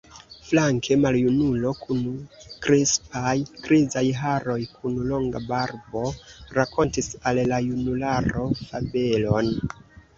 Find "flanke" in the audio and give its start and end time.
0.45-0.95